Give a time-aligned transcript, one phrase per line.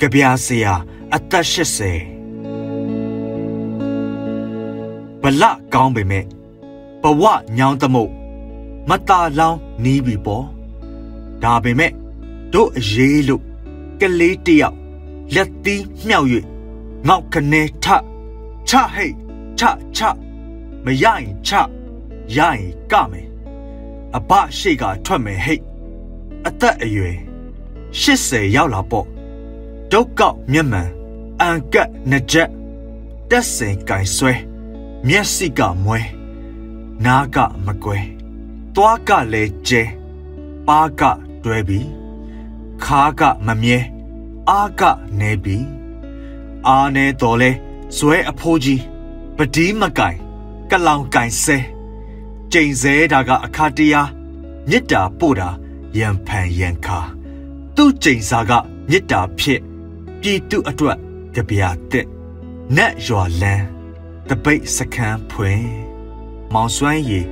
[0.00, 0.74] ကြပြာဆရာ
[1.14, 1.56] အသက်80
[5.22, 5.42] ဘလ
[5.72, 6.24] ကောင်းပေမဲ့
[7.02, 7.22] ဘဝ
[7.56, 8.12] ညောင်းသမုတ်
[8.88, 10.46] မตาလောင်းနီးပြီပေါ့
[11.42, 11.92] ဒါပေမဲ့
[12.52, 13.42] တို့အရေးလို့
[14.00, 14.76] ကလေးတယောက်
[15.34, 16.28] လက်သီးမြောက်၍
[17.06, 17.86] ငေါက်ကနေထ
[18.68, 19.14] ချဟိတ်
[19.58, 19.62] ချ
[19.96, 20.00] ချ
[20.84, 21.50] မရရင်ချ
[22.36, 22.62] ရရင်
[22.92, 23.28] ကမယ်
[24.16, 25.62] အဘရှိကထွက်မယ်ဟိတ်
[26.46, 27.16] အသက်အရွယ်
[28.00, 29.08] 80ရောက်လာပေါ့
[29.92, 30.88] ဒုက္ကောက်မျက်မှန်
[31.40, 32.48] အန်ကက်နှစ်ချက်
[33.30, 34.32] တက်စင်ကင်ဆွဲ
[35.06, 36.00] မျက်စိကမွဲ
[37.04, 37.36] နားက
[37.66, 37.98] မကွဲ
[38.74, 39.82] သွားကလည်းကျဲ
[40.66, 41.02] ပါးက
[41.44, 41.88] တွဲပြီး
[42.84, 43.78] ခါးကမမြဲ
[44.48, 44.82] အားက
[45.20, 45.66] နေပြီး
[46.66, 47.50] အားနေတော်လဲ
[47.96, 48.82] ဇွဲအဖိုးကြီး
[49.36, 50.16] ပဒီးမကင်
[50.70, 51.58] ကလောင်ကင်ဆဲ
[52.52, 54.10] ကျိန်စဲတာကအခါတရား
[54.68, 55.48] မေတ္တာပို့တာ
[55.98, 56.98] ရံဖန်ရံခါ
[57.76, 58.52] သူ့ကျိန်စာက
[58.90, 59.69] မေတ္တာဖြစ်
[60.22, 60.98] ပြည်သူအတွက်
[61.34, 62.06] ကြပြာတက်
[62.76, 63.66] နတ်ရွာလန်း
[64.28, 65.66] တပိတ်စခန်းဖွင့်
[66.52, 67.26] မောင်စွမ်းရည်